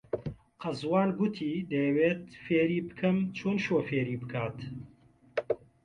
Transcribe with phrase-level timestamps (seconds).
[0.61, 4.57] قەزوان گوتی دەیەوێت فێری بکەم چۆن شۆفێری بکات.